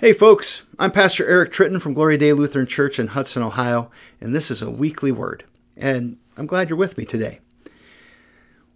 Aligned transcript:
Hey, 0.00 0.12
folks, 0.12 0.62
I'm 0.78 0.92
Pastor 0.92 1.26
Eric 1.26 1.50
Tritton 1.50 1.82
from 1.82 1.92
Gloria 1.92 2.18
Dei 2.18 2.32
Lutheran 2.32 2.68
Church 2.68 3.00
in 3.00 3.08
Hudson, 3.08 3.42
Ohio, 3.42 3.90
and 4.20 4.32
this 4.32 4.48
is 4.48 4.62
a 4.62 4.70
weekly 4.70 5.10
word. 5.10 5.42
And 5.76 6.18
I'm 6.36 6.46
glad 6.46 6.68
you're 6.68 6.78
with 6.78 6.96
me 6.96 7.04
today. 7.04 7.40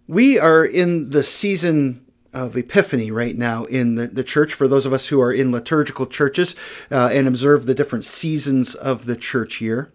We 0.05 0.37
are 0.37 0.65
in 0.65 1.11
the 1.11 1.23
season 1.23 2.05
of 2.33 2.57
Epiphany 2.57 3.09
right 3.09 3.37
now 3.37 3.63
in 3.63 3.95
the, 3.95 4.07
the 4.07 4.25
church 4.25 4.53
for 4.53 4.67
those 4.67 4.85
of 4.85 4.91
us 4.91 5.07
who 5.07 5.21
are 5.21 5.31
in 5.31 5.53
liturgical 5.53 6.07
churches 6.07 6.57
uh, 6.91 7.07
and 7.13 7.25
observe 7.25 7.67
the 7.67 7.73
different 7.73 8.03
seasons 8.03 8.75
of 8.75 9.05
the 9.05 9.15
church 9.15 9.61
year. 9.61 9.93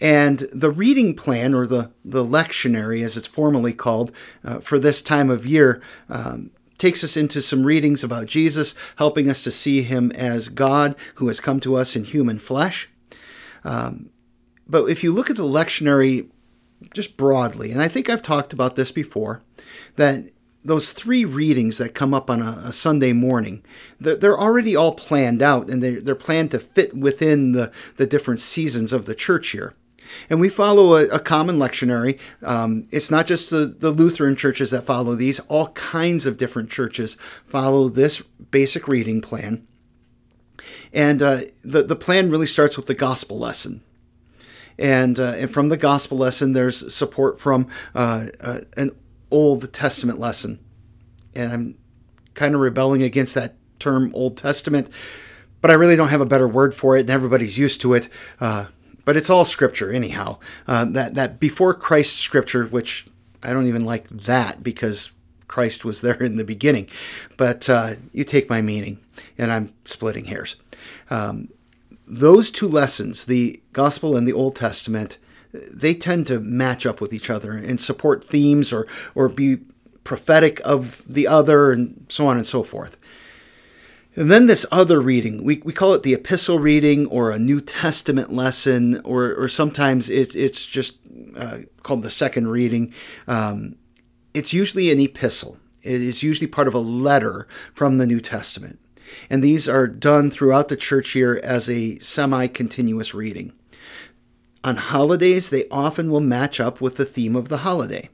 And 0.00 0.40
the 0.52 0.72
reading 0.72 1.14
plan, 1.14 1.54
or 1.54 1.68
the, 1.68 1.92
the 2.04 2.24
lectionary 2.24 3.04
as 3.04 3.16
it's 3.16 3.28
formally 3.28 3.74
called, 3.74 4.10
uh, 4.42 4.58
for 4.58 4.80
this 4.80 5.02
time 5.02 5.30
of 5.30 5.46
year 5.46 5.80
um, 6.08 6.50
takes 6.82 7.04
us 7.04 7.16
into 7.16 7.40
some 7.40 7.64
readings 7.64 8.02
about 8.02 8.26
Jesus, 8.26 8.74
helping 8.96 9.30
us 9.30 9.44
to 9.44 9.52
see 9.52 9.82
him 9.82 10.10
as 10.16 10.48
God 10.48 10.96
who 11.14 11.28
has 11.28 11.38
come 11.38 11.60
to 11.60 11.76
us 11.76 11.94
in 11.94 12.02
human 12.02 12.40
flesh. 12.40 12.88
Um, 13.62 14.10
but 14.66 14.86
if 14.86 15.04
you 15.04 15.12
look 15.12 15.30
at 15.30 15.36
the 15.36 15.44
lectionary 15.44 16.28
just 16.92 17.16
broadly, 17.16 17.70
and 17.70 17.80
I 17.80 17.86
think 17.86 18.10
I've 18.10 18.20
talked 18.20 18.52
about 18.52 18.74
this 18.74 18.90
before, 18.90 19.42
that 19.94 20.24
those 20.64 20.90
three 20.90 21.24
readings 21.24 21.78
that 21.78 21.94
come 21.94 22.12
up 22.12 22.28
on 22.28 22.42
a, 22.42 22.62
a 22.64 22.72
Sunday 22.72 23.12
morning, 23.12 23.64
they're, 24.00 24.16
they're, 24.16 24.38
already 24.38 24.74
all 24.74 24.94
planned 24.94 25.40
out 25.40 25.70
and 25.70 25.80
they're, 25.84 26.00
they're 26.00 26.16
planned 26.16 26.50
to 26.50 26.58
fit 26.58 26.96
within 26.96 27.52
the, 27.52 27.70
the 27.96 28.06
different 28.06 28.40
seasons 28.40 28.92
of 28.92 29.06
the 29.06 29.14
church 29.14 29.54
year. 29.54 29.72
And 30.30 30.40
we 30.40 30.48
follow 30.48 30.94
a, 30.94 31.06
a 31.08 31.18
common 31.18 31.56
lectionary. 31.56 32.18
Um, 32.42 32.86
it's 32.90 33.10
not 33.10 33.26
just 33.26 33.50
the, 33.50 33.66
the 33.66 33.90
Lutheran 33.90 34.36
churches 34.36 34.70
that 34.70 34.84
follow 34.84 35.14
these, 35.14 35.40
all 35.40 35.68
kinds 35.68 36.26
of 36.26 36.36
different 36.36 36.70
churches 36.70 37.16
follow 37.46 37.88
this 37.88 38.20
basic 38.50 38.88
reading 38.88 39.20
plan. 39.20 39.66
And 40.92 41.22
uh, 41.22 41.40
the, 41.64 41.82
the 41.82 41.96
plan 41.96 42.30
really 42.30 42.46
starts 42.46 42.76
with 42.76 42.86
the 42.86 42.94
gospel 42.94 43.38
lesson. 43.38 43.82
And, 44.78 45.18
uh, 45.18 45.34
and 45.36 45.50
from 45.50 45.68
the 45.68 45.76
gospel 45.76 46.18
lesson, 46.18 46.52
there's 46.52 46.94
support 46.94 47.38
from 47.38 47.68
uh, 47.94 48.26
uh 48.40 48.60
an 48.76 48.92
Old 49.30 49.72
Testament 49.72 50.18
lesson. 50.18 50.58
And 51.34 51.52
I'm 51.52 51.78
kind 52.34 52.54
of 52.54 52.60
rebelling 52.60 53.02
against 53.02 53.34
that 53.34 53.54
term 53.78 54.10
Old 54.14 54.36
Testament, 54.36 54.88
but 55.60 55.70
I 55.70 55.74
really 55.74 55.96
don't 55.96 56.08
have 56.08 56.20
a 56.20 56.26
better 56.26 56.48
word 56.48 56.74
for 56.74 56.96
it, 56.96 57.02
and 57.02 57.10
everybody's 57.10 57.58
used 57.58 57.80
to 57.82 57.94
it. 57.94 58.08
But 59.04 59.16
it's 59.16 59.30
all 59.30 59.44
scripture 59.44 59.92
anyhow. 59.92 60.38
Uh, 60.66 60.84
that 60.86 61.14
that 61.14 61.40
before 61.40 61.74
Christ 61.74 62.18
scripture, 62.18 62.66
which 62.66 63.06
I 63.42 63.52
don't 63.52 63.66
even 63.66 63.84
like 63.84 64.08
that 64.08 64.62
because 64.62 65.10
Christ 65.48 65.84
was 65.84 66.00
there 66.00 66.22
in 66.22 66.36
the 66.36 66.44
beginning, 66.44 66.88
but 67.36 67.68
uh, 67.68 67.94
you 68.12 68.24
take 68.24 68.48
my 68.48 68.62
meaning, 68.62 69.00
and 69.36 69.52
I'm 69.52 69.74
splitting 69.84 70.26
hairs. 70.26 70.56
Um, 71.10 71.48
those 72.06 72.50
two 72.50 72.68
lessons, 72.68 73.24
the 73.24 73.60
Gospel 73.72 74.16
and 74.16 74.26
the 74.26 74.32
Old 74.32 74.56
Testament, 74.56 75.18
they 75.52 75.94
tend 75.94 76.26
to 76.28 76.40
match 76.40 76.86
up 76.86 77.00
with 77.00 77.12
each 77.12 77.28
other 77.28 77.52
and 77.52 77.80
support 77.80 78.24
themes 78.24 78.72
or 78.72 78.86
or 79.14 79.28
be 79.28 79.58
prophetic 80.04 80.60
of 80.64 81.02
the 81.06 81.26
other, 81.26 81.70
and 81.70 82.06
so 82.08 82.26
on 82.26 82.36
and 82.36 82.46
so 82.46 82.62
forth. 82.62 82.96
And 84.14 84.30
then 84.30 84.46
this 84.46 84.66
other 84.70 85.00
reading, 85.00 85.42
we, 85.42 85.62
we 85.64 85.72
call 85.72 85.94
it 85.94 86.02
the 86.02 86.12
epistle 86.12 86.58
reading 86.58 87.06
or 87.06 87.30
a 87.30 87.38
New 87.38 87.60
Testament 87.60 88.32
lesson, 88.32 89.00
or, 89.04 89.34
or 89.34 89.48
sometimes 89.48 90.10
it's, 90.10 90.34
it's 90.34 90.66
just 90.66 90.98
uh, 91.36 91.58
called 91.82 92.02
the 92.02 92.10
second 92.10 92.48
reading. 92.48 92.92
Um, 93.26 93.76
it's 94.34 94.52
usually 94.52 94.90
an 94.90 95.00
epistle, 95.00 95.58
it 95.82 96.00
is 96.00 96.22
usually 96.22 96.46
part 96.46 96.68
of 96.68 96.74
a 96.74 96.78
letter 96.78 97.46
from 97.72 97.98
the 97.98 98.06
New 98.06 98.20
Testament. 98.20 98.78
And 99.28 99.42
these 99.42 99.68
are 99.68 99.86
done 99.86 100.30
throughout 100.30 100.68
the 100.68 100.76
church 100.76 101.14
year 101.14 101.40
as 101.42 101.68
a 101.68 101.98
semi 101.98 102.46
continuous 102.46 103.14
reading. 103.14 103.52
On 104.64 104.76
holidays, 104.76 105.50
they 105.50 105.68
often 105.70 106.10
will 106.10 106.20
match 106.20 106.60
up 106.60 106.80
with 106.80 106.96
the 106.96 107.04
theme 107.04 107.34
of 107.34 107.48
the 107.48 107.58
holiday. 107.58 108.08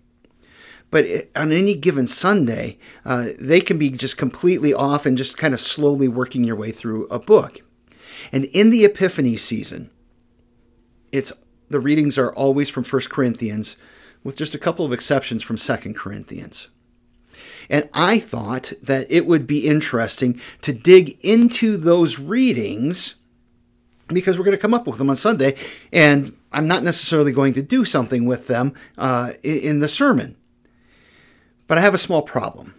But 0.90 1.28
on 1.36 1.52
any 1.52 1.74
given 1.74 2.06
Sunday, 2.06 2.78
uh, 3.04 3.28
they 3.38 3.60
can 3.60 3.78
be 3.78 3.90
just 3.90 4.16
completely 4.16 4.72
off 4.72 5.04
and 5.04 5.18
just 5.18 5.36
kind 5.36 5.52
of 5.52 5.60
slowly 5.60 6.08
working 6.08 6.44
your 6.44 6.56
way 6.56 6.70
through 6.70 7.06
a 7.08 7.18
book. 7.18 7.60
And 8.32 8.44
in 8.46 8.70
the 8.70 8.84
Epiphany 8.84 9.36
season, 9.36 9.90
it's 11.12 11.32
the 11.68 11.80
readings 11.80 12.18
are 12.18 12.34
always 12.34 12.70
from 12.70 12.84
1 12.84 13.02
Corinthians, 13.10 13.76
with 14.24 14.36
just 14.36 14.54
a 14.54 14.58
couple 14.58 14.84
of 14.84 14.92
exceptions 14.92 15.42
from 15.42 15.56
2 15.56 15.94
Corinthians. 15.94 16.68
And 17.70 17.88
I 17.92 18.18
thought 18.18 18.72
that 18.82 19.06
it 19.10 19.26
would 19.26 19.46
be 19.46 19.66
interesting 19.66 20.40
to 20.62 20.72
dig 20.72 21.22
into 21.24 21.76
those 21.76 22.18
readings 22.18 23.16
because 24.08 24.38
we're 24.38 24.44
going 24.44 24.56
to 24.56 24.60
come 24.60 24.72
up 24.72 24.86
with 24.86 24.96
them 24.96 25.10
on 25.10 25.16
Sunday, 25.16 25.54
and 25.92 26.34
I'm 26.50 26.66
not 26.66 26.82
necessarily 26.82 27.30
going 27.30 27.52
to 27.54 27.62
do 27.62 27.84
something 27.84 28.24
with 28.24 28.46
them 28.46 28.72
uh, 28.96 29.32
in 29.42 29.80
the 29.80 29.88
sermon. 29.88 30.37
But 31.68 31.78
I 31.78 31.82
have 31.82 31.94
a 31.94 31.98
small 31.98 32.22
problem. 32.22 32.74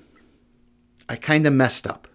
I 1.08 1.16
kind 1.16 1.46
of 1.46 1.54
messed 1.54 1.88
up. 1.88 2.08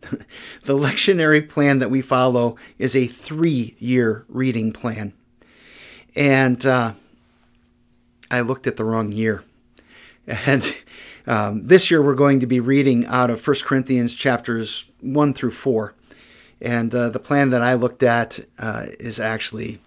the 0.02 0.76
lectionary 0.76 1.48
plan 1.48 1.78
that 1.78 1.90
we 1.90 2.02
follow 2.02 2.56
is 2.78 2.94
a 2.94 3.06
three 3.06 3.74
year 3.78 4.26
reading 4.28 4.72
plan. 4.72 5.14
And 6.14 6.64
uh, 6.66 6.92
I 8.30 8.40
looked 8.40 8.66
at 8.66 8.76
the 8.76 8.84
wrong 8.84 9.10
year. 9.10 9.42
And 10.28 10.76
um, 11.28 11.68
this 11.68 11.88
year 11.88 12.02
we're 12.02 12.16
going 12.16 12.40
to 12.40 12.48
be 12.48 12.58
reading 12.58 13.06
out 13.06 13.30
of 13.30 13.46
1 13.46 13.56
Corinthians 13.62 14.12
chapters 14.12 14.84
1 15.00 15.34
through 15.34 15.52
4. 15.52 15.94
And 16.60 16.92
uh, 16.92 17.10
the 17.10 17.20
plan 17.20 17.50
that 17.50 17.62
I 17.62 17.74
looked 17.74 18.02
at 18.02 18.40
uh, 18.58 18.86
is 18.98 19.20
actually 19.20 19.78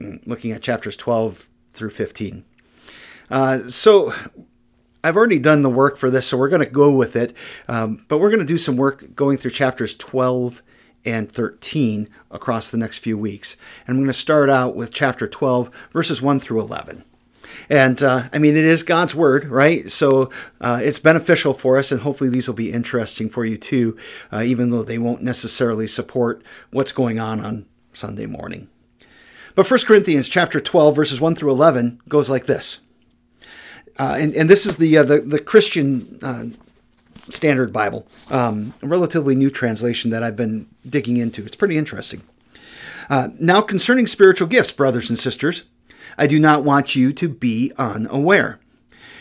mm, 0.00 0.20
looking 0.26 0.50
at 0.50 0.62
chapters 0.62 0.96
12 0.96 1.48
through 1.70 1.90
15. 1.90 2.44
Uh, 3.30 3.68
so 3.68 4.12
I've 5.08 5.16
already 5.16 5.38
done 5.38 5.62
the 5.62 5.70
work 5.70 5.96
for 5.96 6.10
this, 6.10 6.26
so 6.26 6.36
we're 6.36 6.50
going 6.50 6.64
to 6.64 6.70
go 6.70 6.90
with 6.90 7.16
it. 7.16 7.34
Um, 7.66 8.04
but 8.08 8.18
we're 8.18 8.28
going 8.28 8.40
to 8.40 8.44
do 8.44 8.58
some 8.58 8.76
work 8.76 9.14
going 9.16 9.38
through 9.38 9.52
chapters 9.52 9.94
12 9.94 10.62
and 11.06 11.32
13 11.32 12.10
across 12.30 12.70
the 12.70 12.76
next 12.76 12.98
few 12.98 13.16
weeks. 13.16 13.56
And 13.86 13.94
I'm 13.94 14.02
going 14.02 14.08
to 14.08 14.12
start 14.12 14.50
out 14.50 14.76
with 14.76 14.92
chapter 14.92 15.26
12, 15.26 15.88
verses 15.92 16.20
1 16.20 16.40
through 16.40 16.60
11. 16.60 17.04
And 17.70 18.02
uh, 18.02 18.24
I 18.34 18.38
mean, 18.38 18.54
it 18.54 18.64
is 18.64 18.82
God's 18.82 19.14
word, 19.14 19.46
right? 19.46 19.90
So 19.90 20.30
uh, 20.60 20.80
it's 20.82 20.98
beneficial 20.98 21.54
for 21.54 21.78
us, 21.78 21.90
and 21.90 22.02
hopefully 22.02 22.28
these 22.28 22.46
will 22.46 22.54
be 22.54 22.70
interesting 22.70 23.30
for 23.30 23.46
you 23.46 23.56
too, 23.56 23.96
uh, 24.30 24.42
even 24.42 24.68
though 24.68 24.82
they 24.82 24.98
won't 24.98 25.22
necessarily 25.22 25.86
support 25.86 26.42
what's 26.70 26.92
going 26.92 27.18
on 27.18 27.40
on 27.42 27.64
Sunday 27.94 28.26
morning. 28.26 28.68
But 29.54 29.70
1 29.70 29.80
Corinthians 29.86 30.28
chapter 30.28 30.60
12, 30.60 30.94
verses 30.94 31.20
1 31.20 31.34
through 31.34 31.50
11 31.50 32.02
goes 32.08 32.28
like 32.28 32.44
this. 32.44 32.80
Uh, 33.98 34.16
and, 34.18 34.34
and 34.34 34.48
this 34.48 34.64
is 34.64 34.76
the, 34.76 34.96
uh, 34.96 35.02
the, 35.02 35.20
the 35.20 35.40
Christian 35.40 36.18
uh, 36.22 36.44
Standard 37.30 37.72
Bible, 37.72 38.06
um, 38.30 38.74
a 38.82 38.86
relatively 38.86 39.34
new 39.34 39.50
translation 39.50 40.10
that 40.10 40.22
I've 40.22 40.36
been 40.36 40.68
digging 40.88 41.16
into. 41.16 41.44
It's 41.44 41.56
pretty 41.56 41.76
interesting. 41.76 42.22
Uh, 43.10 43.28
now, 43.40 43.60
concerning 43.60 44.06
spiritual 44.06 44.48
gifts, 44.48 44.70
brothers 44.70 45.10
and 45.10 45.18
sisters, 45.18 45.64
I 46.16 46.26
do 46.26 46.38
not 46.38 46.64
want 46.64 46.94
you 46.94 47.12
to 47.12 47.28
be 47.28 47.72
unaware. 47.76 48.60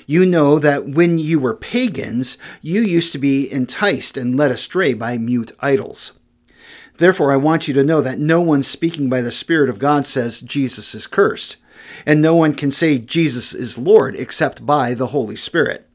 You 0.06 0.26
know 0.26 0.58
that 0.60 0.88
when 0.88 1.18
you 1.18 1.40
were 1.40 1.54
pagans, 1.54 2.38
you 2.62 2.82
used 2.82 3.12
to 3.14 3.20
be 3.20 3.52
enticed 3.52 4.16
and 4.18 4.38
led 4.38 4.52
astray 4.52 4.94
by 4.94 5.18
mute 5.18 5.52
idols. 5.60 6.14
Therefore, 6.98 7.32
I 7.32 7.38
want 7.38 7.68
you 7.68 7.74
to 7.76 7.84
know 7.84 8.02
that 8.02 8.20
no 8.20 8.42
one 8.42 8.64
speaking 8.64 9.10
by 9.10 9.22
the 9.22 9.32
Spirit 9.32 9.70
of 9.70 9.80
God 9.80 10.06
says 10.06 10.42
Jesus 10.42 10.96
is 10.96 11.07
cursed 11.07 11.57
and 12.06 12.22
no 12.22 12.36
one 12.36 12.54
can 12.54 12.72
say 12.72 13.00
Jesus 13.00 13.54
is 13.54 13.78
Lord 13.78 14.16
except 14.16 14.66
by 14.66 14.94
the 14.94 15.08
Holy 15.08 15.36
Spirit. 15.36 15.88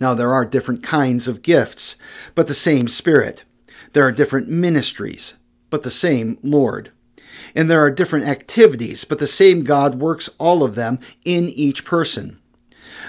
Now, 0.00 0.14
there 0.14 0.32
are 0.32 0.44
different 0.44 0.82
kinds 0.82 1.28
of 1.28 1.42
gifts, 1.42 1.96
but 2.34 2.46
the 2.46 2.54
same 2.54 2.88
Spirit. 2.88 3.44
There 3.92 4.04
are 4.04 4.12
different 4.12 4.48
ministries, 4.48 5.34
but 5.70 5.82
the 5.82 5.90
same 5.90 6.38
Lord. 6.42 6.90
And 7.54 7.70
there 7.70 7.80
are 7.80 7.90
different 7.90 8.26
activities, 8.26 9.04
but 9.04 9.20
the 9.20 9.26
same 9.26 9.62
God 9.62 9.96
works 9.96 10.30
all 10.38 10.62
of 10.62 10.74
them 10.74 10.98
in 11.24 11.48
each 11.48 11.84
person. 11.84 12.40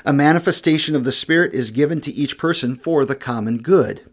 A 0.05 0.13
manifestation 0.13 0.95
of 0.95 1.03
the 1.03 1.11
Spirit 1.11 1.53
is 1.53 1.71
given 1.71 2.01
to 2.01 2.13
each 2.13 2.37
person 2.37 2.75
for 2.75 3.05
the 3.05 3.15
common 3.15 3.59
good. 3.59 4.03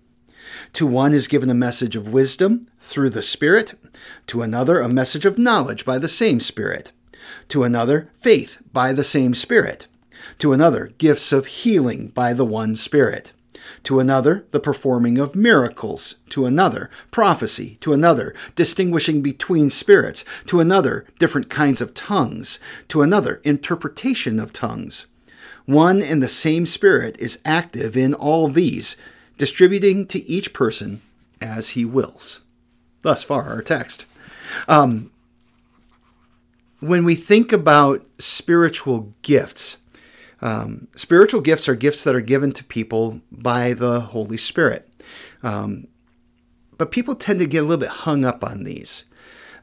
To 0.75 0.87
one 0.87 1.13
is 1.13 1.29
given 1.29 1.51
a 1.51 1.55
message 1.55 1.97
of 1.97 2.13
wisdom 2.13 2.69
through 2.79 3.11
the 3.11 3.23
Spirit, 3.23 3.75
to 4.29 4.43
another 4.43 4.81
a 4.81 4.89
message 4.89 5.27
of 5.27 5.39
knowledge 5.39 5.85
by 5.85 5.99
the 5.99 6.09
same 6.09 6.41
Spirit 6.41 6.93
to 7.49 7.65
another, 7.65 8.11
faith 8.15 8.63
by 8.73 8.93
the 8.93 9.05
same 9.05 9.35
Spirit, 9.35 9.87
to 10.39 10.53
another, 10.53 10.93
gifts 10.99 11.33
of 11.33 11.47
healing 11.47 12.09
by 12.09 12.33
the 12.33 12.45
one 12.45 12.77
Spirit, 12.77 13.33
to 13.85 14.01
another, 14.01 14.45
the 14.51 14.61
performing 14.61 15.19
of 15.19 15.35
miracles, 15.35 16.17
to 16.31 16.47
another, 16.47 16.91
prophecy, 17.11 17.77
to 17.81 17.93
another, 17.93 18.35
distinguishing 18.55 19.23
between 19.23 19.71
spirits, 19.71 20.25
to 20.47 20.61
another, 20.61 21.07
different 21.19 21.49
kinds 21.49 21.81
of 21.81 21.95
tongues, 21.95 22.59
to 22.89 23.03
another, 23.03 23.41
interpretation 23.45 24.39
of 24.39 24.53
tongues. 24.53 25.07
One 25.65 26.03
and 26.03 26.23
the 26.23 26.29
same 26.29 26.67
Spirit 26.67 27.17
is 27.21 27.41
active 27.45 27.97
in 27.97 28.15
all 28.15 28.49
these, 28.49 28.97
distributing 29.39 30.07
to 30.09 30.25
each 30.29 30.53
person 30.53 31.01
as 31.41 31.71
he 31.71 31.85
wills. 31.85 32.41
Thus 33.03 33.23
far, 33.23 33.49
our 33.49 33.63
text. 33.63 34.07
Um, 34.69 35.12
when 36.83 37.05
we 37.05 37.15
think 37.15 37.53
about 37.53 38.05
spiritual 38.19 39.15
gifts, 39.23 39.77
um, 40.41 40.89
spiritual 40.97 41.41
gifts 41.41 41.69
are 41.69 41.77
gifts 41.77 42.03
that 42.03 42.17
are 42.17 42.21
given 42.21 42.51
to 42.53 42.65
people 42.65 43.21
by 43.31 43.73
the 43.73 44.01
Holy 44.01 44.37
Spirit. 44.37 44.89
Um, 45.45 45.87
but 46.77 46.91
people 46.91 47.15
tend 47.15 47.39
to 47.39 47.47
get 47.47 47.59
a 47.59 47.63
little 47.63 47.77
bit 47.77 47.89
hung 47.89 48.25
up 48.25 48.43
on 48.43 48.65
these. 48.65 49.05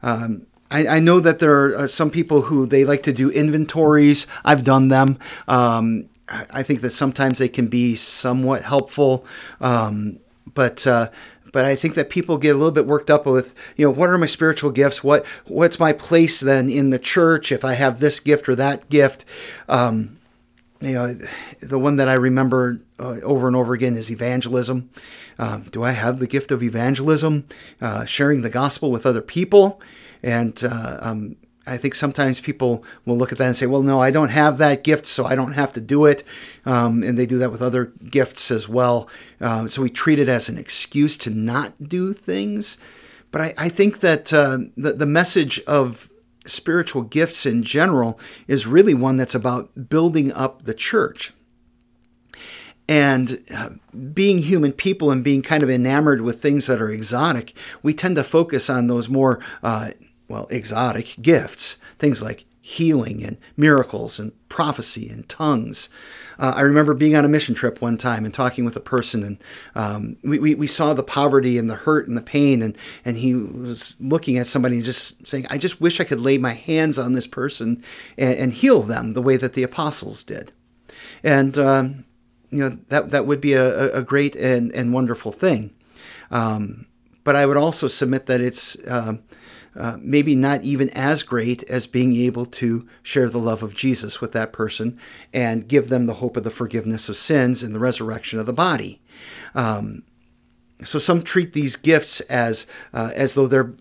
Um, 0.02 0.46
I, 0.70 0.86
I, 0.86 1.00
know 1.00 1.20
that 1.20 1.40
there 1.40 1.66
are 1.66 1.78
uh, 1.80 1.86
some 1.86 2.10
people 2.10 2.42
who 2.42 2.64
they 2.64 2.86
like 2.86 3.02
to 3.02 3.12
do 3.12 3.28
inventories. 3.30 4.26
I've 4.42 4.64
done 4.64 4.88
them. 4.88 5.18
Um, 5.46 6.08
I 6.50 6.62
think 6.62 6.80
that 6.80 6.90
sometimes 6.90 7.38
they 7.38 7.48
can 7.48 7.66
be 7.66 7.96
somewhat 7.96 8.62
helpful, 8.62 9.26
um, 9.60 10.20
but 10.54 10.86
uh, 10.86 11.10
but 11.52 11.64
I 11.64 11.74
think 11.74 11.94
that 11.94 12.10
people 12.10 12.38
get 12.38 12.54
a 12.54 12.58
little 12.58 12.70
bit 12.70 12.86
worked 12.86 13.10
up 13.10 13.26
with 13.26 13.54
you 13.76 13.86
know 13.86 13.90
what 13.90 14.08
are 14.08 14.18
my 14.18 14.26
spiritual 14.26 14.70
gifts? 14.70 15.02
What 15.02 15.26
what's 15.46 15.78
my 15.78 15.92
place 15.92 16.40
then 16.40 16.68
in 16.68 16.90
the 16.90 16.98
church 16.98 17.52
if 17.52 17.64
I 17.64 17.74
have 17.74 18.00
this 18.00 18.20
gift 18.20 18.48
or 18.48 18.54
that 18.56 18.88
gift? 18.88 19.24
Um, 19.68 20.18
you 20.80 20.94
know, 20.94 21.18
the 21.60 21.78
one 21.78 21.96
that 21.96 22.08
I 22.08 22.14
remember 22.14 22.80
uh, 22.98 23.20
over 23.22 23.46
and 23.46 23.54
over 23.54 23.74
again 23.74 23.96
is 23.96 24.10
evangelism. 24.10 24.88
Um, 25.38 25.64
do 25.70 25.82
I 25.82 25.90
have 25.90 26.18
the 26.18 26.26
gift 26.26 26.50
of 26.50 26.62
evangelism, 26.62 27.44
uh, 27.80 28.06
sharing 28.06 28.40
the 28.40 28.50
gospel 28.50 28.90
with 28.90 29.04
other 29.04 29.20
people? 29.20 29.80
And 30.22 30.62
uh, 30.64 30.98
um, 31.00 31.36
I 31.70 31.76
think 31.76 31.94
sometimes 31.94 32.40
people 32.40 32.84
will 33.06 33.16
look 33.16 33.32
at 33.32 33.38
that 33.38 33.46
and 33.46 33.56
say, 33.56 33.66
well, 33.66 33.82
no, 33.82 34.00
I 34.00 34.10
don't 34.10 34.30
have 34.30 34.58
that 34.58 34.82
gift, 34.82 35.06
so 35.06 35.24
I 35.24 35.36
don't 35.36 35.52
have 35.52 35.72
to 35.74 35.80
do 35.80 36.04
it. 36.04 36.24
Um, 36.66 37.02
and 37.02 37.16
they 37.16 37.26
do 37.26 37.38
that 37.38 37.52
with 37.52 37.62
other 37.62 37.92
gifts 38.08 38.50
as 38.50 38.68
well. 38.68 39.08
Um, 39.40 39.68
so 39.68 39.80
we 39.80 39.88
treat 39.88 40.18
it 40.18 40.28
as 40.28 40.48
an 40.48 40.58
excuse 40.58 41.16
to 41.18 41.30
not 41.30 41.88
do 41.88 42.12
things. 42.12 42.76
But 43.30 43.40
I, 43.40 43.54
I 43.56 43.68
think 43.68 44.00
that 44.00 44.32
uh, 44.32 44.58
the, 44.76 44.94
the 44.94 45.06
message 45.06 45.60
of 45.60 46.10
spiritual 46.44 47.02
gifts 47.02 47.46
in 47.46 47.62
general 47.62 48.18
is 48.48 48.66
really 48.66 48.94
one 48.94 49.16
that's 49.16 49.34
about 49.34 49.88
building 49.88 50.32
up 50.32 50.62
the 50.62 50.74
church. 50.74 51.32
And 52.88 53.44
uh, 53.54 53.70
being 54.12 54.38
human 54.38 54.72
people 54.72 55.12
and 55.12 55.22
being 55.22 55.42
kind 55.42 55.62
of 55.62 55.70
enamored 55.70 56.22
with 56.22 56.42
things 56.42 56.66
that 56.66 56.82
are 56.82 56.90
exotic, 56.90 57.56
we 57.84 57.94
tend 57.94 58.16
to 58.16 58.24
focus 58.24 58.68
on 58.68 58.88
those 58.88 59.08
more, 59.08 59.38
uh, 59.62 59.90
well, 60.30 60.46
exotic 60.48 61.16
gifts. 61.20 61.76
Things 61.98 62.22
like 62.22 62.46
healing 62.62 63.24
and 63.24 63.36
miracles 63.56 64.20
and 64.20 64.32
prophecy 64.48 65.08
and 65.08 65.28
tongues. 65.28 65.88
Uh, 66.38 66.52
I 66.54 66.60
remember 66.60 66.94
being 66.94 67.16
on 67.16 67.24
a 67.24 67.28
mission 67.28 67.54
trip 67.54 67.82
one 67.82 67.98
time 67.98 68.24
and 68.24 68.32
talking 68.32 68.64
with 68.64 68.76
a 68.76 68.80
person, 68.80 69.24
and 69.24 69.44
um, 69.74 70.16
we, 70.22 70.38
we, 70.38 70.54
we, 70.54 70.66
saw 70.68 70.94
the 70.94 71.02
poverty 71.02 71.58
and 71.58 71.68
the 71.68 71.74
hurt 71.74 72.06
and 72.06 72.16
the 72.16 72.22
pain, 72.22 72.62
and, 72.62 72.78
and 73.04 73.16
he 73.16 73.34
was 73.34 73.96
looking 74.00 74.38
at 74.38 74.46
somebody 74.46 74.76
and 74.76 74.84
just 74.84 75.26
saying, 75.26 75.46
I 75.50 75.58
just 75.58 75.80
wish 75.80 76.00
I 76.00 76.04
could 76.04 76.20
lay 76.20 76.38
my 76.38 76.52
hands 76.52 76.98
on 76.98 77.14
this 77.14 77.26
person 77.26 77.82
and, 78.16 78.34
and 78.34 78.52
heal 78.52 78.82
them 78.82 79.14
the 79.14 79.22
way 79.22 79.36
that 79.36 79.54
the 79.54 79.64
apostles 79.64 80.22
did. 80.22 80.52
And, 81.24 81.58
um, 81.58 82.04
you 82.50 82.62
know, 82.62 82.78
that, 82.88 83.10
that 83.10 83.26
would 83.26 83.40
be 83.40 83.54
a, 83.54 83.92
a 83.92 84.02
great 84.02 84.36
and, 84.36 84.72
and 84.72 84.92
wonderful 84.92 85.32
thing. 85.32 85.74
Um, 86.30 86.86
but 87.24 87.36
I 87.36 87.46
would 87.46 87.56
also 87.56 87.88
submit 87.88 88.26
that 88.26 88.40
it's. 88.40 88.76
Uh, 88.84 89.16
uh, 89.76 89.96
maybe 90.00 90.34
not 90.34 90.62
even 90.62 90.90
as 90.90 91.22
great 91.22 91.62
as 91.64 91.86
being 91.86 92.14
able 92.16 92.44
to 92.44 92.86
share 93.02 93.28
the 93.28 93.38
love 93.38 93.62
of 93.62 93.74
Jesus 93.74 94.20
with 94.20 94.32
that 94.32 94.52
person 94.52 94.98
and 95.32 95.68
give 95.68 95.88
them 95.88 96.06
the 96.06 96.14
hope 96.14 96.36
of 96.36 96.44
the 96.44 96.50
forgiveness 96.50 97.08
of 97.08 97.16
sins 97.16 97.62
and 97.62 97.74
the 97.74 97.78
resurrection 97.78 98.40
of 98.40 98.46
the 98.46 98.52
body. 98.52 99.00
Um, 99.54 100.02
so 100.82 100.98
some 100.98 101.22
treat 101.22 101.52
these 101.52 101.76
gifts 101.76 102.20
as 102.22 102.66
uh, 102.92 103.10
as 103.14 103.34
though 103.34 103.46
they're 103.46 103.72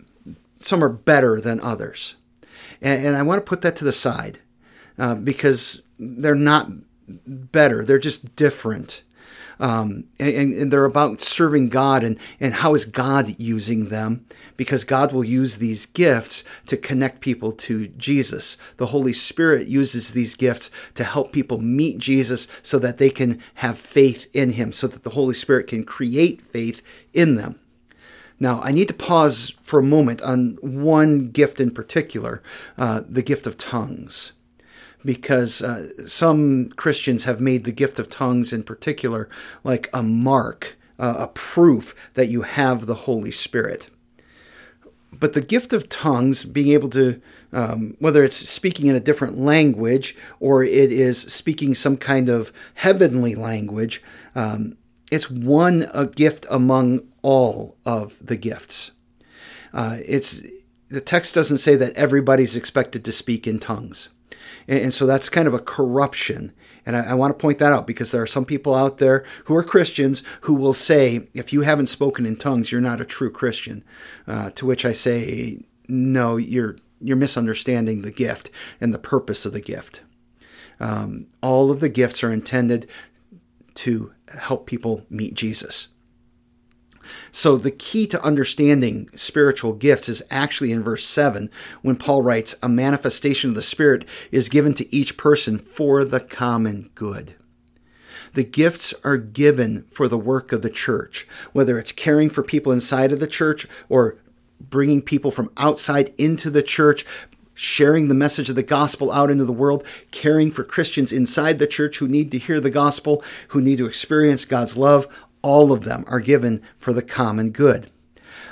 some 0.62 0.84
are 0.84 0.90
better 0.90 1.40
than 1.40 1.62
others, 1.62 2.16
and, 2.82 3.06
and 3.08 3.16
I 3.16 3.22
want 3.24 3.40
to 3.40 3.50
put 3.50 3.62
that 3.62 3.78
to 3.78 3.86
the 3.86 3.94
side 3.94 4.40
uh, 4.98 5.16
because 5.16 5.82
they're 5.98 6.36
not 6.36 6.70
better; 7.08 7.84
they're 7.84 8.00
just 8.00 8.36
different 8.36 9.04
um, 9.60 10.06
and, 10.20 10.54
and, 10.54 10.72
they're 10.72 10.86
about 10.86 11.20
serving 11.20 11.68
God 11.68 12.04
and, 12.04 12.18
and 12.40 12.54
how 12.54 12.74
is 12.74 12.86
God 12.86 13.36
using 13.38 13.90
them 13.90 14.26
because 14.56 14.86
God 14.86 15.12
will 15.12 15.24
use 15.24 15.58
these 15.58 15.86
gifts 15.86 16.46
to 16.68 16.78
connect 16.78 17.20
people 17.20 17.52
to 17.54 17.88
Jesus. 17.90 18.58
The 18.78 18.88
Holy 18.88 19.12
Spirit 19.12 19.68
uses 19.68 20.14
these 20.14 20.36
gifts 20.36 20.72
to 20.96 21.04
help 21.04 21.34
people 21.34 21.60
meet 21.60 21.98
Jesus 21.98 22.48
so 22.62 22.80
that 22.80 23.00
they 23.00 23.10
can 23.10 23.42
have 23.56 23.78
faith 23.78 24.28
in 24.34 24.52
Him, 24.52 24.72
so 24.72 24.88
that 24.88 25.04
the 25.04 25.10
Holy 25.12 25.36
Spirit 25.36 25.68
can 25.68 25.84
create 25.84 26.42
faith 26.42 26.82
in 27.14 27.36
them. 27.36 27.60
Now, 28.40 28.62
I 28.62 28.72
need 28.72 28.88
to 28.88 28.94
pause 28.94 29.54
for 29.62 29.80
a 29.80 29.84
moment 29.84 30.22
on 30.22 30.58
one 30.62 31.32
gift 31.32 31.60
in 31.60 31.72
particular 31.72 32.42
uh, 32.78 33.02
the 33.08 33.22
gift 33.22 33.46
of 33.46 33.58
tongues 33.58 34.32
because 35.04 35.62
uh, 35.62 35.90
some 36.08 36.70
Christians 36.70 37.24
have 37.24 37.40
made 37.40 37.64
the 37.64 37.72
gift 37.72 38.00
of 38.00 38.10
tongues 38.10 38.52
in 38.52 38.64
particular 38.64 39.30
like 39.64 39.90
a 39.94 40.04
mark, 40.04 40.78
uh, 40.98 41.16
a 41.20 41.28
proof 41.28 41.96
that 42.16 42.28
you 42.28 42.42
have 42.42 42.86
the 42.86 42.96
Holy 42.96 43.32
Spirit. 43.32 43.90
But 45.12 45.34
the 45.34 45.42
gift 45.42 45.74
of 45.74 45.90
tongues, 45.90 46.46
being 46.46 46.72
able 46.72 46.90
to, 46.90 47.20
um, 47.52 47.96
whether 48.00 48.24
it's 48.24 48.36
speaking 48.36 48.88
in 48.88 48.96
a 48.96 49.00
different 49.00 49.38
language 49.38 50.16
or 50.40 50.64
it 50.64 50.92
is 50.92 51.20
speaking 51.20 51.74
some 51.74 51.98
kind 51.98 52.30
of 52.30 52.54
heavenly 52.76 53.36
language, 53.36 54.04
um, 54.36 54.78
it's 55.12 55.30
one 55.30 55.88
a 55.94 56.06
gift 56.06 56.46
among 56.50 57.02
all 57.22 57.78
of 57.86 58.24
the 58.24 58.38
gifts. 58.38 58.92
Uh, 59.74 59.98
it's 60.06 60.44
the 60.90 61.02
text 61.02 61.36
doesn't 61.36 61.58
say 61.58 61.76
that 61.76 61.96
everybody's 61.96 62.56
expected 62.56 63.06
to 63.06 63.12
speak 63.12 63.48
in 63.48 63.60
tongues. 63.60 64.10
And, 64.68 64.80
and 64.80 64.94
so 64.94 65.06
that's 65.06 65.30
kind 65.30 65.48
of 65.48 65.54
a 65.54 65.60
corruption. 65.60 66.54
And 66.86 66.96
I, 66.96 67.12
I, 67.12 67.14
want 67.14 67.38
to 67.38 67.42
point 67.42 67.60
that 67.60 67.74
out 67.74 67.86
because 67.86 68.12
there 68.12 68.22
are 68.22 68.28
some 68.28 68.46
people 68.46 68.74
out 68.74 68.98
there 68.98 69.24
who 69.46 69.56
are 69.56 69.64
Christians 69.64 70.24
who 70.42 70.54
will 70.54 70.74
say, 70.74 71.28
if 71.34 71.54
you 71.54 71.62
haven't 71.62 71.88
spoken 71.88 72.26
in 72.26 72.36
tongues, 72.36 72.72
you're 72.72 72.82
not 72.82 73.02
a 73.02 73.06
true 73.06 73.32
Christian. 73.32 73.84
Uh, 74.28 74.50
to 74.52 74.66
which 74.66 74.86
I 74.86 74.92
say, 74.92 75.60
no, 75.88 76.38
you're 76.38 76.78
you're 77.02 77.18
misunderstanding 77.18 78.02
the 78.02 78.12
gift 78.12 78.50
and 78.82 78.94
the 78.94 79.00
purpose 79.00 79.46
of 79.46 79.54
the 79.54 79.62
gift. 79.62 80.02
Um, 80.80 81.28
all 81.42 81.72
of 81.72 81.80
the 81.80 81.90
gifts 81.90 82.24
are 82.24 82.32
intended 82.32 82.90
to 83.76 84.14
help 84.38 84.66
people 84.66 85.06
meet 85.10 85.34
Jesus. 85.34 85.88
So, 87.32 87.58
the 87.58 87.72
key 87.72 88.08
to 88.08 88.24
understanding 88.24 89.10
spiritual 89.16 89.74
gifts 89.74 90.10
is 90.10 90.24
actually 90.30 90.72
in 90.72 90.84
verse 90.84 91.06
7 91.06 91.50
when 91.82 91.96
Paul 91.96 92.22
writes, 92.22 92.56
A 92.62 92.70
manifestation 92.70 93.50
of 93.50 93.56
the 93.56 93.62
Spirit 93.62 94.08
is 94.32 94.50
given 94.50 94.74
to 94.76 94.96
each 94.96 95.18
person 95.18 95.58
for 95.58 96.04
the 96.04 96.20
common 96.20 96.90
good. 96.96 97.36
The 98.34 98.44
gifts 98.44 98.94
are 99.04 99.18
given 99.18 99.86
for 99.92 100.08
the 100.08 100.18
work 100.18 100.52
of 100.52 100.62
the 100.62 100.70
church, 100.70 101.28
whether 101.52 101.80
it's 101.80 101.92
caring 101.92 102.30
for 102.30 102.44
people 102.44 102.72
inside 102.72 103.12
of 103.12 103.20
the 103.20 103.28
church 103.28 103.68
or 103.88 104.18
bringing 104.60 105.02
people 105.02 105.32
from 105.32 105.52
outside 105.58 106.14
into 106.18 106.50
the 106.50 106.62
church, 106.62 107.06
sharing 107.54 108.08
the 108.08 108.16
message 108.16 108.50
of 108.50 108.56
the 108.56 108.64
gospel 108.64 109.12
out 109.12 109.32
into 109.32 109.46
the 109.46 109.54
world, 109.54 109.86
caring 110.12 110.52
for 110.52 110.64
Christians 110.64 111.12
inside 111.12 111.60
the 111.60 111.68
church 111.68 111.98
who 111.98 112.08
need 112.08 112.32
to 112.32 112.38
hear 112.38 112.60
the 112.60 112.70
gospel, 112.70 113.24
who 113.50 113.62
need 113.62 113.78
to 113.80 113.86
experience 113.86 114.46
God's 114.46 114.78
love 114.78 115.08
all 115.42 115.72
of 115.72 115.84
them 115.84 116.04
are 116.08 116.20
given 116.20 116.62
for 116.78 116.94
the 116.94 117.02
common 117.02 117.52
good. 117.52 117.90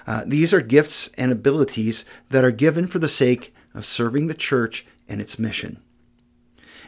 Uh, 0.05 0.23
these 0.25 0.53
are 0.53 0.61
gifts 0.61 1.09
and 1.17 1.31
abilities 1.31 2.05
that 2.29 2.43
are 2.43 2.51
given 2.51 2.87
for 2.87 2.99
the 2.99 3.09
sake 3.09 3.53
of 3.73 3.85
serving 3.85 4.27
the 4.27 4.33
church 4.33 4.85
and 5.07 5.19
its 5.19 5.37
mission. 5.37 5.81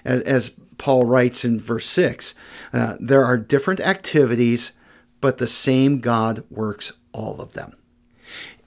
As, 0.05 0.21
as 0.21 0.49
Paul 0.77 1.05
writes 1.05 1.43
in 1.43 1.59
verse 1.59 1.87
6, 1.87 2.33
uh, 2.71 2.95
there 2.99 3.25
are 3.25 3.37
different 3.37 3.81
activities, 3.81 4.71
but 5.19 5.37
the 5.37 5.47
same 5.47 5.99
God 5.99 6.43
works 6.49 6.93
all 7.11 7.41
of 7.41 7.53
them. 7.53 7.75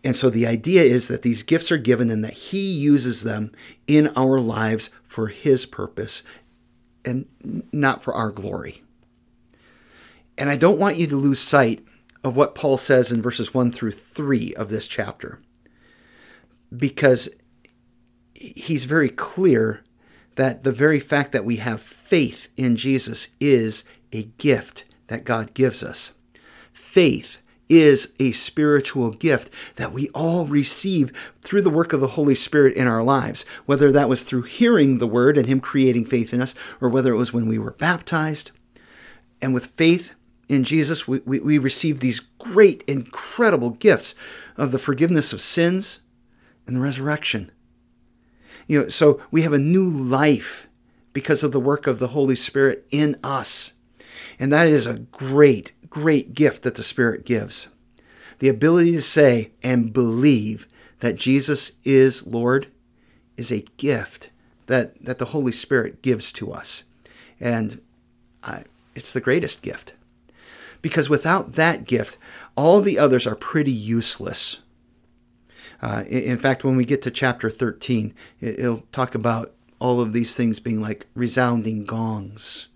And 0.04 0.16
so 0.16 0.28
the 0.28 0.46
idea 0.46 0.82
is 0.82 1.08
that 1.08 1.22
these 1.22 1.42
gifts 1.42 1.70
are 1.70 1.78
given 1.78 2.10
and 2.10 2.24
that 2.24 2.34
He 2.34 2.72
uses 2.72 3.22
them 3.22 3.52
in 3.86 4.08
our 4.16 4.40
lives 4.40 4.90
for 5.04 5.28
His 5.28 5.64
purpose 5.64 6.22
and 7.04 7.26
not 7.72 8.02
for 8.02 8.12
our 8.14 8.30
glory. 8.30 8.82
And 10.38 10.50
I 10.50 10.56
don't 10.56 10.78
want 10.78 10.96
you 10.96 11.06
to 11.08 11.16
lose 11.16 11.38
sight 11.38 11.84
of 12.24 12.36
what 12.36 12.54
Paul 12.54 12.76
says 12.76 13.10
in 13.12 13.22
verses 13.22 13.52
1 13.52 13.72
through 13.72 13.92
3 13.92 14.54
of 14.54 14.68
this 14.68 14.86
chapter, 14.86 15.40
because 16.74 17.28
he's 18.34 18.84
very 18.84 19.08
clear 19.08 19.82
that 20.36 20.64
the 20.64 20.72
very 20.72 21.00
fact 21.00 21.32
that 21.32 21.44
we 21.44 21.56
have 21.56 21.82
faith 21.82 22.48
in 22.56 22.76
Jesus 22.76 23.28
is 23.40 23.84
a 24.12 24.24
gift 24.38 24.84
that 25.08 25.24
God 25.24 25.52
gives 25.54 25.82
us. 25.82 26.12
Faith 26.72 27.38
is 27.68 28.12
a 28.20 28.32
spiritual 28.32 29.10
gift 29.10 29.52
that 29.76 29.92
we 29.92 30.08
all 30.10 30.46
receive 30.46 31.10
through 31.40 31.62
the 31.62 31.70
work 31.70 31.92
of 31.92 32.00
the 32.00 32.08
Holy 32.08 32.34
Spirit 32.34 32.74
in 32.76 32.86
our 32.86 33.02
lives, 33.02 33.44
whether 33.66 33.90
that 33.92 34.08
was 34.08 34.22
through 34.22 34.42
hearing 34.42 34.98
the 34.98 35.06
word 35.06 35.36
and 35.38 35.46
Him 35.46 35.60
creating 35.60 36.04
faith 36.04 36.32
in 36.34 36.40
us, 36.40 36.54
or 36.80 36.88
whether 36.88 37.12
it 37.12 37.18
was 37.18 37.32
when 37.32 37.48
we 37.48 37.58
were 37.58 37.72
baptized. 37.72 38.50
And 39.40 39.54
with 39.54 39.66
faith, 39.66 40.14
in 40.52 40.64
Jesus, 40.64 41.08
we, 41.08 41.20
we, 41.24 41.40
we 41.40 41.58
receive 41.58 42.00
these 42.00 42.20
great, 42.20 42.82
incredible 42.82 43.70
gifts 43.70 44.14
of 44.56 44.70
the 44.70 44.78
forgiveness 44.78 45.32
of 45.32 45.40
sins 45.40 46.00
and 46.66 46.76
the 46.76 46.80
resurrection. 46.80 47.50
You 48.66 48.82
know, 48.82 48.88
so 48.88 49.20
we 49.30 49.42
have 49.42 49.54
a 49.54 49.58
new 49.58 49.88
life 49.88 50.68
because 51.14 51.42
of 51.42 51.52
the 51.52 51.60
work 51.60 51.86
of 51.86 51.98
the 51.98 52.08
Holy 52.08 52.36
Spirit 52.36 52.86
in 52.90 53.16
us. 53.24 53.72
And 54.38 54.52
that 54.52 54.68
is 54.68 54.86
a 54.86 54.98
great, 54.98 55.72
great 55.88 56.34
gift 56.34 56.62
that 56.64 56.74
the 56.74 56.82
Spirit 56.82 57.24
gives. 57.24 57.68
The 58.38 58.48
ability 58.48 58.92
to 58.92 59.02
say 59.02 59.52
and 59.62 59.92
believe 59.92 60.68
that 60.98 61.16
Jesus 61.16 61.72
is 61.82 62.26
Lord 62.26 62.66
is 63.36 63.50
a 63.50 63.64
gift 63.78 64.30
that, 64.66 65.02
that 65.02 65.18
the 65.18 65.26
Holy 65.26 65.52
Spirit 65.52 66.02
gives 66.02 66.30
to 66.32 66.52
us. 66.52 66.84
And 67.40 67.80
I, 68.42 68.64
it's 68.94 69.12
the 69.12 69.20
greatest 69.20 69.62
gift. 69.62 69.94
Because 70.82 71.08
without 71.08 71.52
that 71.52 71.84
gift, 71.84 72.18
all 72.56 72.80
the 72.80 72.98
others 72.98 73.26
are 73.26 73.36
pretty 73.36 73.72
useless. 73.72 74.58
Uh, 75.80 76.04
in 76.08 76.36
fact, 76.36 76.64
when 76.64 76.76
we 76.76 76.84
get 76.84 77.02
to 77.02 77.10
chapter 77.10 77.48
13, 77.48 78.14
it'll 78.40 78.82
talk 78.92 79.14
about 79.14 79.52
all 79.78 80.00
of 80.00 80.12
these 80.12 80.36
things 80.36 80.60
being 80.60 80.80
like 80.80 81.06
resounding 81.14 81.84
gongs. 81.84 82.68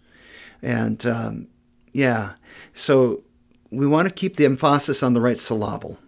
And 0.63 1.05
um, 1.07 1.49
yeah, 1.93 2.33
so 2.75 3.23
we 3.71 3.87
want 3.87 4.09
to 4.09 4.15
keep 4.15 4.37
the 4.37 4.45
emphasis 4.45 5.03
on 5.03 5.13
the 5.13 5.21
right 5.21 5.39
syllable. 5.39 5.99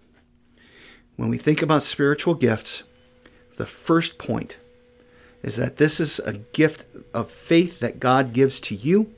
When 1.16 1.28
we 1.28 1.38
think 1.38 1.62
about 1.62 1.82
spiritual 1.82 2.34
gifts, 2.34 2.82
the 3.56 3.66
first 3.66 4.18
point 4.18 4.58
is 5.42 5.56
that 5.56 5.76
this 5.76 6.00
is 6.00 6.18
a 6.20 6.34
gift 6.52 6.84
of 7.14 7.30
faith 7.30 7.80
that 7.80 8.00
God 8.00 8.32
gives 8.32 8.60
to 8.60 8.74
you, 8.74 9.12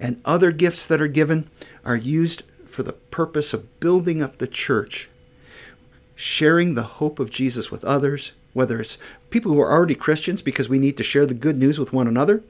and 0.00 0.20
other 0.24 0.52
gifts 0.52 0.86
that 0.86 1.00
are 1.00 1.08
given 1.08 1.48
are 1.84 1.96
used 1.96 2.42
for 2.66 2.82
the 2.82 2.92
purpose 2.92 3.54
of 3.54 3.80
building 3.80 4.22
up 4.22 4.38
the 4.38 4.46
church, 4.46 5.08
sharing 6.14 6.74
the 6.74 6.82
hope 6.82 7.18
of 7.18 7.30
Jesus 7.30 7.70
with 7.70 7.84
others, 7.84 8.32
whether 8.52 8.80
it's 8.80 8.98
people 9.30 9.52
who 9.52 9.60
are 9.60 9.72
already 9.72 9.94
Christians 9.94 10.42
because 10.42 10.68
we 10.68 10.78
need 10.78 10.96
to 10.96 11.02
share 11.02 11.26
the 11.26 11.34
good 11.34 11.56
news 11.56 11.78
with 11.78 11.92
one 11.92 12.06
another, 12.06 12.42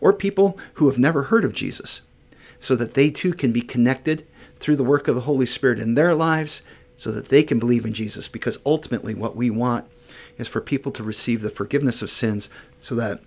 or 0.00 0.12
people 0.12 0.58
who 0.74 0.88
have 0.88 0.98
never 0.98 1.24
heard 1.24 1.44
of 1.44 1.52
Jesus, 1.52 2.02
so 2.60 2.76
that 2.76 2.94
they 2.94 3.10
too 3.10 3.32
can 3.32 3.52
be 3.52 3.60
connected 3.60 4.26
through 4.58 4.76
the 4.76 4.84
work 4.84 5.08
of 5.08 5.14
the 5.14 5.22
Holy 5.22 5.46
Spirit 5.46 5.80
in 5.80 5.94
their 5.94 6.14
lives, 6.14 6.62
so 6.94 7.10
that 7.10 7.28
they 7.28 7.42
can 7.42 7.58
believe 7.58 7.84
in 7.84 7.92
Jesus. 7.92 8.28
Because 8.28 8.58
ultimately, 8.64 9.14
what 9.14 9.34
we 9.34 9.50
want 9.50 9.88
is 10.38 10.46
for 10.46 10.60
people 10.60 10.92
to 10.92 11.02
receive 11.02 11.40
the 11.40 11.50
forgiveness 11.50 12.02
of 12.02 12.10
sins 12.10 12.48
so 12.82 12.96
that 12.96 13.20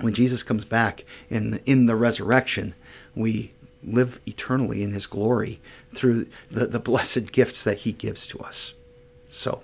when 0.00 0.14
Jesus 0.14 0.42
comes 0.42 0.64
back 0.64 1.04
in, 1.30 1.60
in 1.66 1.84
the 1.86 1.94
resurrection, 1.94 2.74
we 3.14 3.52
live 3.84 4.20
eternally 4.26 4.82
in 4.82 4.92
his 4.92 5.06
glory 5.06 5.60
through 5.90 6.26
the, 6.50 6.66
the 6.66 6.80
blessed 6.80 7.30
gifts 7.30 7.62
that 7.62 7.80
he 7.80 7.92
gives 7.92 8.26
to 8.28 8.38
us. 8.40 8.74
So, 9.28 9.62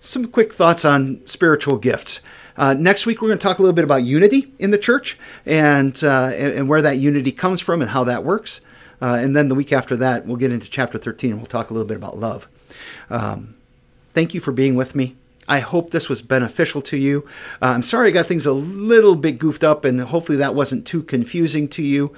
some 0.00 0.26
quick 0.26 0.52
thoughts 0.52 0.84
on 0.84 1.26
spiritual 1.26 1.78
gifts. 1.78 2.20
Uh, 2.56 2.74
next 2.74 3.06
week, 3.06 3.22
we're 3.22 3.28
going 3.28 3.38
to 3.38 3.42
talk 3.42 3.58
a 3.58 3.62
little 3.62 3.74
bit 3.74 3.84
about 3.84 4.02
unity 4.02 4.52
in 4.58 4.70
the 4.70 4.78
church 4.78 5.18
and, 5.46 5.98
uh, 6.04 6.30
and, 6.34 6.68
where 6.68 6.82
that 6.82 6.98
unity 6.98 7.32
comes 7.32 7.60
from 7.60 7.80
and 7.80 7.90
how 7.90 8.04
that 8.04 8.24
works. 8.24 8.60
Uh, 9.00 9.18
and 9.20 9.34
then 9.34 9.48
the 9.48 9.54
week 9.54 9.72
after 9.72 9.96
that, 9.96 10.26
we'll 10.26 10.36
get 10.36 10.52
into 10.52 10.68
chapter 10.68 10.98
13 10.98 11.30
and 11.30 11.40
we'll 11.40 11.46
talk 11.46 11.70
a 11.70 11.72
little 11.72 11.86
bit 11.86 11.96
about 11.96 12.18
love. 12.18 12.48
Um, 13.08 13.54
thank 14.10 14.34
you 14.34 14.40
for 14.40 14.52
being 14.52 14.74
with 14.74 14.94
me. 14.94 15.16
I 15.48 15.60
hope 15.60 15.90
this 15.90 16.08
was 16.08 16.22
beneficial 16.22 16.82
to 16.82 16.96
you. 16.96 17.26
Uh, 17.62 17.66
I'm 17.66 17.82
sorry 17.82 18.08
I 18.08 18.12
got 18.12 18.26
things 18.26 18.46
a 18.46 18.52
little 18.52 19.16
bit 19.16 19.38
goofed 19.38 19.64
up, 19.64 19.84
and 19.84 20.00
hopefully 20.00 20.38
that 20.38 20.54
wasn't 20.54 20.86
too 20.86 21.02
confusing 21.02 21.66
to 21.68 21.82
you. 21.82 22.12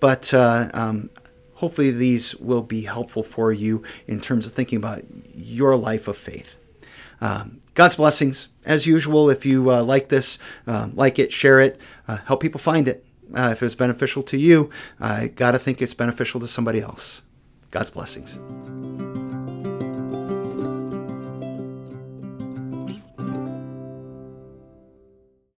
But 0.00 0.34
uh, 0.34 0.68
um, 0.74 1.10
hopefully 1.54 1.92
these 1.92 2.34
will 2.36 2.62
be 2.62 2.82
helpful 2.82 3.22
for 3.22 3.52
you 3.52 3.84
in 4.08 4.20
terms 4.20 4.46
of 4.46 4.52
thinking 4.52 4.78
about 4.78 5.02
your 5.32 5.76
life 5.76 6.08
of 6.08 6.16
faith. 6.16 6.56
Um, 7.20 7.60
God's 7.74 7.94
blessings. 7.94 8.48
As 8.64 8.86
usual, 8.86 9.30
if 9.30 9.46
you 9.46 9.70
uh, 9.70 9.82
like 9.82 10.08
this, 10.08 10.38
uh, 10.66 10.88
like 10.92 11.20
it, 11.20 11.32
share 11.32 11.60
it, 11.60 11.80
uh, 12.08 12.16
help 12.16 12.40
people 12.40 12.58
find 12.58 12.88
it. 12.88 13.06
Uh, 13.34 13.50
if 13.52 13.62
it's 13.62 13.76
beneficial 13.76 14.22
to 14.24 14.36
you, 14.36 14.70
I 15.00 15.28
got 15.28 15.52
to 15.52 15.58
think 15.58 15.80
it's 15.80 15.94
beneficial 15.94 16.40
to 16.40 16.48
somebody 16.48 16.80
else. 16.80 17.22
God's 17.70 17.90
blessings. 17.90 18.38